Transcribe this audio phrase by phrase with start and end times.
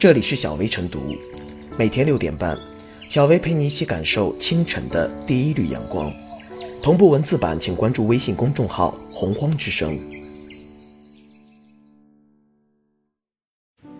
[0.00, 1.14] 这里是小薇晨读，
[1.76, 2.58] 每天六点半，
[3.10, 6.10] 小薇陪你一起感受清晨的第一缕阳光。
[6.82, 10.00] 同步文字版，请关注微信公众号“洪荒之声”。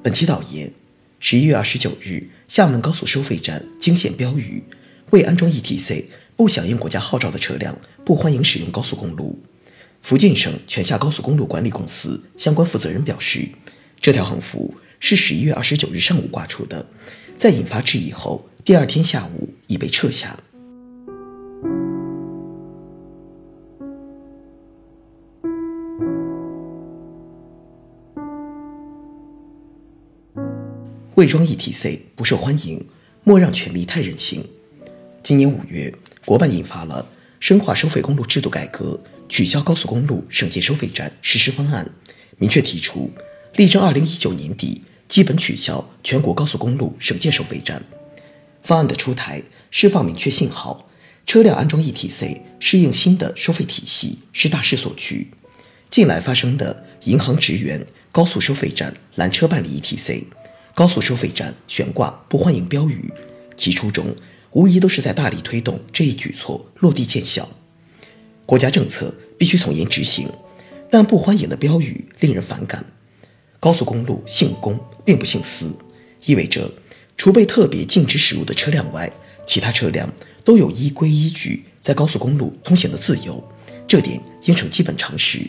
[0.00, 0.72] 本期导言：
[1.18, 4.62] 十一月二十九日，厦门高速收费站惊现标语：
[5.10, 6.04] 未安装 ETC、
[6.36, 9.36] 不响应国家号召的车辆不欢迎使用高速公路。
[10.02, 13.48] 福建省泉厦高速公路管理公司相关负责人表示，
[14.00, 16.86] 这条横幅是十一月二十九日上午挂出的，
[17.36, 20.38] 在引发质疑后，第二天下午已被撤下。
[31.14, 32.86] 未装 ETC 不受欢迎，
[33.24, 34.44] 莫让权力太任性。
[35.22, 35.92] 今年五月，
[36.24, 37.08] 国办印发了
[37.40, 39.00] 《深化收费公路制度改革》。
[39.30, 41.90] 取消高速公路省界收费站实施方案，
[42.38, 43.10] 明确提出，
[43.56, 47.82] 力争二零一九年底基本取消全国高速公路省界收费站。
[48.62, 50.88] 方案的出台，释放明确信号，
[51.26, 55.30] 车辆安装 ETC 适应新的收费体系是大势所趋。
[55.88, 60.24] 近来发生的银行职员高速收费站拦车办理 ETC，
[60.74, 63.10] 高速收费站悬挂不欢迎标语，
[63.56, 64.14] 其初衷
[64.52, 67.48] 无疑都是在大力推动这一举措落地见效。
[68.44, 70.28] 国家政策必须从严执行，
[70.90, 72.84] 但不欢迎的标语令人反感。
[73.60, 75.76] 高速公路姓公并不姓私，
[76.26, 76.70] 意味着
[77.16, 79.10] 除被特别禁止驶入的车辆外，
[79.46, 80.08] 其他车辆
[80.44, 83.42] 都有依规依矩在高速公路通行的自由，
[83.86, 85.40] 这点应成基本常识。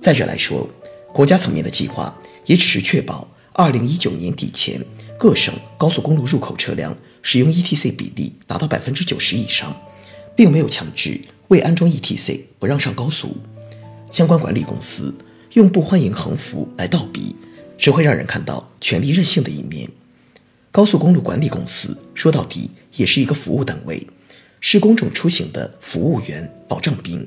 [0.00, 0.68] 再者来说，
[1.12, 4.84] 国家层面的计划也只是确保2019年底前
[5.18, 9.74] 各省高速公路入口车辆使用 ETC 比例达到百分之九十以上，
[10.34, 11.20] 并没有强制。
[11.48, 13.36] 未安装 ETC 不让上高速，
[14.10, 15.14] 相关管理公司
[15.52, 17.36] 用不欢迎横幅来倒逼，
[17.82, 19.90] 只会让人看到权力任性的一面。
[20.70, 24.06] 高速公路管理公司说到底也是一个服务单位，
[24.60, 27.26] 是公众出行的服务员、保障兵。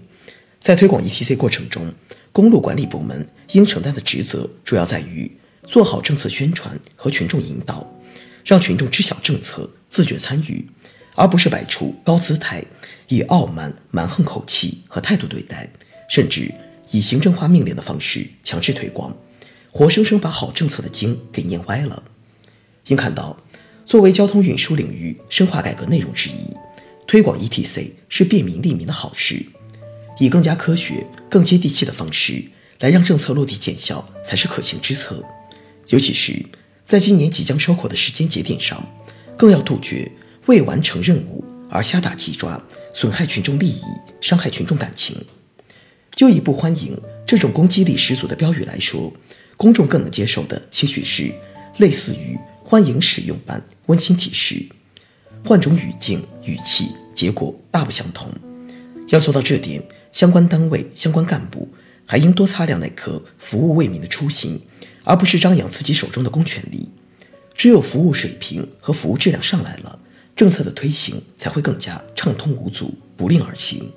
[0.57, 1.93] 在推广 ETC 过程中，
[2.31, 5.29] 公路管理部门应承担的职责主要在于
[5.67, 7.85] 做好政策宣传和群众引导，
[8.45, 10.66] 让群众知晓政策，自觉参与。
[11.16, 12.63] 而不是摆出高姿态，
[13.09, 15.69] 以傲慢蛮横口气和态度对待，
[16.09, 16.49] 甚至
[16.91, 19.16] 以行政化命令的方式强制推广，
[19.77, 22.01] 活生生把好政策的经给念歪了。
[22.87, 23.35] 应看到，
[23.85, 26.53] 作为交通运输领域深化改革内容之一，
[27.05, 29.45] 推广 ETC 是便民利民的好事，
[30.17, 32.41] 以更加科学、更接地气的方式
[32.79, 35.21] 来让政策落地见效，才是可行之策。
[35.89, 36.45] 尤其是
[36.85, 38.81] 在今年即将收口的时间节点上，
[39.37, 40.09] 更要杜绝。
[40.45, 42.63] 未完成任务而瞎打急抓，
[42.93, 43.81] 损害群众利益，
[44.21, 45.17] 伤害群众感情。
[46.15, 46.97] 就以不欢迎
[47.27, 49.11] 这种攻击力十足的标语来说，
[49.57, 51.31] 公众更能接受的，兴许是
[51.77, 54.66] 类似于欢迎使用般温馨提示。
[55.43, 58.31] 换种语境、语气，结果大不相同。
[59.09, 61.69] 要做到这点，相关单位、相关干部
[62.05, 64.59] 还应多擦亮那颗服务为民的初心，
[65.03, 66.89] 而不是张扬自己手中的公权力。
[67.53, 69.99] 只有服务水平和服务质量上来了。
[70.35, 73.89] 政策的推行才会更加畅通无阻、不令而行。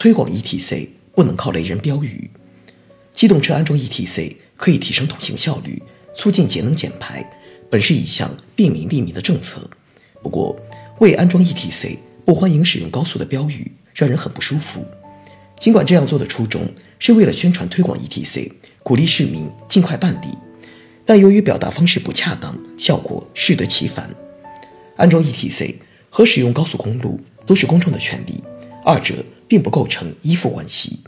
[0.00, 2.30] 推广 ETC 不能靠雷人标语，
[3.14, 5.82] 机动车安装 ETC 可以提升通行效率，
[6.16, 7.22] 促进节能减排，
[7.70, 9.68] 本是一项便民利民的政策。
[10.22, 10.58] 不过，
[11.00, 11.98] 未安装 ETC。
[12.24, 14.86] 不欢迎使用高速的标语，让人很不舒服。
[15.58, 16.62] 尽管这样做的初衷
[16.98, 18.52] 是为了宣传推广 ETC，
[18.84, 20.28] 鼓励市民尽快办理，
[21.04, 24.14] 但由于表达方式不恰当，效果适得其反。
[24.96, 25.74] 安装 ETC
[26.08, 28.42] 和使用高速公路都是公众的权利，
[28.84, 29.14] 二者
[29.50, 31.00] 并不构成依附关系。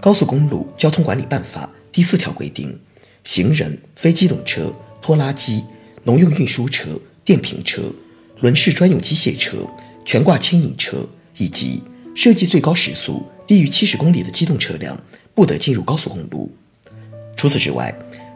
[0.00, 2.78] 高速公路交通管理办法第四条规定，
[3.24, 5.64] 行人、非机动车、拖拉机、
[6.04, 6.90] 农用运输车、
[7.24, 7.82] 电瓶车、
[8.40, 9.56] 轮式专用机械车。
[10.06, 11.82] 悬挂牵引车以及
[12.14, 14.94] 设计最高时速低于七十公里的机动车辆
[15.34, 16.54] 不得进入高速公路。
[17.38, 17.92] 除此之外，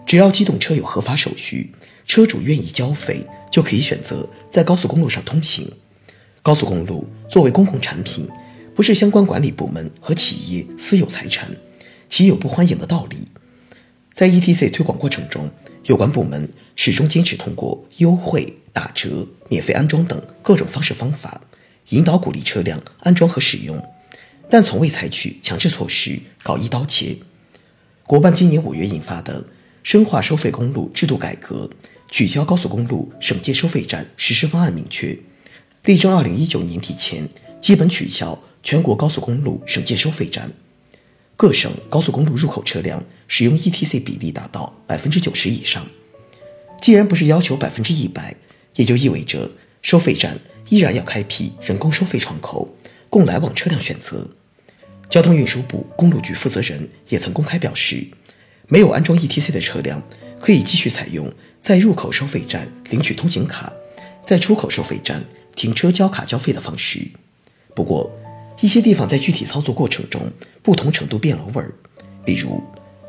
[0.06, 1.70] 只要机动车有合法手续，
[2.06, 5.70] 车主愿意交费，就可以选择在高速公路上通行。
[6.42, 8.26] 高速公路作为公共产品，
[8.78, 11.50] 不是相关管理部门和企业私有财产，
[12.08, 13.16] 岂有不欢迎的道理？
[14.14, 15.50] 在 ETC 推广过程中，
[15.86, 21.40] 有关部门始终坚持通过优惠、打折、免费安装等各种方式方法。
[21.88, 23.84] 引导鼓励车辆安装和使用，
[24.48, 27.16] 但从未采取强制措施搞一刀切。
[28.04, 29.42] 国办今年五月印发的
[29.82, 31.68] 《深化收费公路制度改革》，
[32.12, 35.18] 取消高速公路省界收费站实施方案明确，
[35.82, 37.28] 力争二零一九年底前
[37.60, 40.52] 基本取消全国高速公路省界收费站。
[41.38, 45.86] 各省高速公路入口车辆使用 ETC 比例达到百分之九十以上。
[46.78, 48.36] 既然不是要求百分之一百，
[48.74, 49.50] 也就意味着
[49.80, 50.38] 收费站
[50.68, 52.76] 依然要开辟人工收费窗口，
[53.08, 54.28] 供来往车辆选择。
[55.08, 58.06] 交通运输部公路局负责人也曾公开表示，
[58.66, 60.02] 没有安装 ETC 的车辆
[60.38, 61.32] 可以继续采用
[61.62, 63.72] 在入口收费站领取通行卡，
[64.22, 65.24] 在出口收费站
[65.56, 67.08] 停车交卡交费的方式。
[67.74, 68.14] 不过，
[68.60, 70.20] 一些地方在具体操作过程中
[70.62, 71.72] 不同程度变了味儿，
[72.24, 72.60] 比如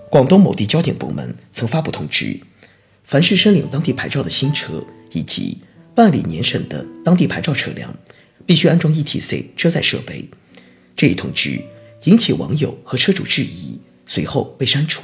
[0.09, 2.39] 广东某地交警部门曾发布通知，
[3.03, 5.57] 凡是申领当地牌照的新车以及
[5.95, 7.93] 办理年审的当地牌照车辆，
[8.45, 10.29] 必须安装 ETC 车载设备。
[10.95, 11.59] 这一通知
[12.03, 15.03] 引起网友和车主质疑，随后被删除。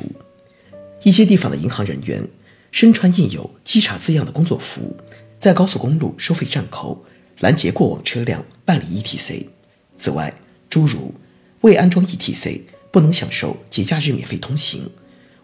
[1.03, 2.27] 一些地方的银行人员
[2.71, 4.95] 身穿印有“稽查”字样的工作服，
[5.39, 7.03] 在高速公路收费站口
[7.39, 9.47] 拦截过往车辆办理 ETC。
[9.95, 10.33] 此外，
[10.69, 11.13] 诸如
[11.62, 12.62] 未安装 ETC
[12.92, 14.89] 不能享受节假日免费通行，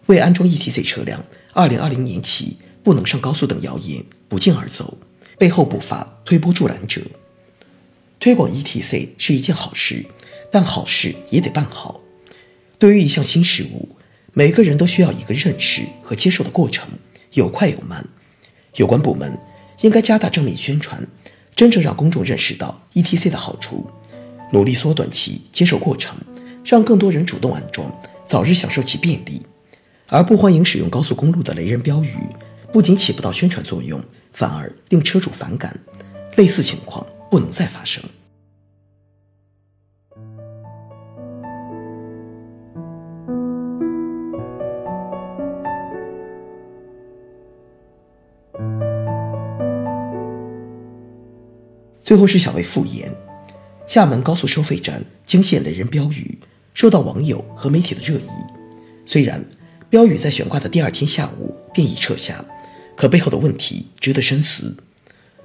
[0.06, 4.98] 未安装 ETC 车辆2020年起不能上高速等谣言不胫而走，
[5.38, 7.02] 背后不乏推波助澜者。
[8.18, 10.06] 推广 ETC 是一件好事，
[10.50, 12.00] 但好事也得办好。
[12.78, 13.88] 对于一项新事物，
[14.32, 16.88] 每个人都需要一个认识和接受的过程，
[17.32, 18.08] 有快有慢。
[18.76, 19.38] 有关部门
[19.82, 21.06] 应该加大正面宣传，
[21.54, 23.90] 真正让公众认识到 ETC 的好处。
[24.52, 26.14] 努力缩短其接受过程，
[26.62, 27.90] 让更多人主动安装，
[28.24, 29.40] 早日享受其便利。
[30.06, 32.14] 而不欢迎使用高速公路的雷人标语，
[32.70, 33.98] 不仅起不到宣传作用，
[34.30, 35.74] 反而令车主反感。
[36.36, 38.02] 类似情况不能再发生。
[52.00, 53.10] 最后是小薇复言。
[53.92, 56.38] 厦门高速收费站惊现雷人标语，
[56.72, 58.28] 受到网友和媒体的热议。
[59.04, 59.44] 虽然
[59.90, 62.42] 标语在悬挂的第二天下午便已撤下，
[62.96, 64.74] 可背后的问题值得深思。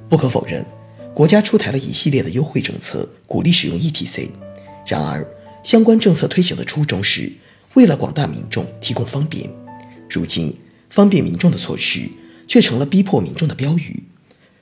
[0.08, 0.66] 不可否认，
[1.14, 4.30] 国家出台了一系列的优惠政策，鼓励使用 ETC。
[4.86, 5.28] 然而，
[5.62, 7.30] 相关政策推行的初衷是
[7.74, 9.52] 为了广大民众提供方便。
[10.10, 10.56] 如今，
[10.90, 12.10] 方便民众的措施
[12.48, 14.04] 却成了逼迫民众的标语，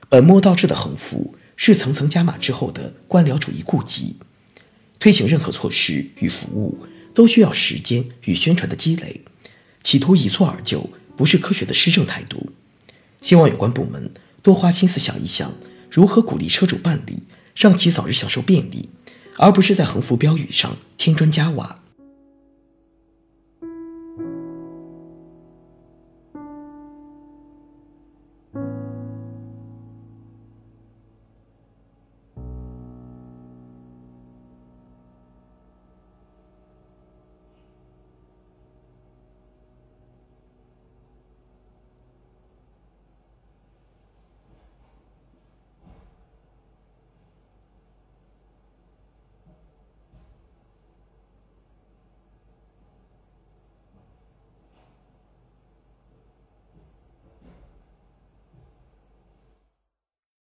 [0.08, 1.36] 本末倒置的横幅。
[1.56, 4.16] 是层层加码之后的官僚主义痼疾。
[4.98, 9.22] 推行任何措施与服务都需要时间与宣传的积累，
[9.82, 12.50] 企图一蹴而就，不是科学的施政态度。
[13.20, 14.10] 希望有关部门
[14.42, 15.54] 多花心思想一想，
[15.90, 17.22] 如何鼓励车主办理，
[17.54, 18.88] 让其早日享受便利，
[19.36, 21.82] 而不是在横幅标语上添砖加瓦。